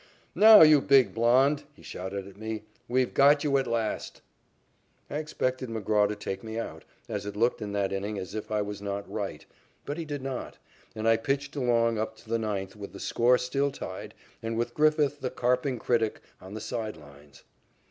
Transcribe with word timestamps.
"Now, 0.33 0.63
you 0.63 0.81
big 0.81 1.13
blond," 1.13 1.63
he 1.75 1.83
shouted 1.83 2.27
at 2.27 2.35
me, 2.35 2.63
"we've 2.87 3.13
got 3.13 3.43
you 3.43 3.59
at 3.59 3.67
last." 3.67 4.21
I 5.11 5.17
expected 5.17 5.69
McGraw 5.69 6.07
to 6.09 6.15
take 6.15 6.43
me 6.43 6.57
out, 6.57 6.85
as 7.07 7.27
it 7.27 7.35
looked 7.35 7.61
in 7.61 7.71
that 7.73 7.93
inning 7.93 8.17
as 8.17 8.33
if 8.33 8.49
I 8.49 8.63
was 8.63 8.81
not 8.81 9.07
right, 9.07 9.45
but 9.85 9.99
he 9.99 10.05
did 10.05 10.23
not, 10.23 10.57
and 10.95 11.07
I 11.07 11.17
pitched 11.17 11.55
along 11.55 11.99
up 11.99 12.15
to 12.17 12.29
the 12.29 12.39
ninth 12.39 12.75
with 12.75 12.93
the 12.93 12.99
score 12.99 13.37
still 13.37 13.69
tied 13.69 14.15
and 14.41 14.57
with 14.57 14.73
Griffith, 14.73 15.19
the 15.21 15.29
carping 15.29 15.77
critic, 15.77 16.19
on 16.41 16.55
the 16.55 16.61
side 16.61 16.97
lines. 16.97 17.43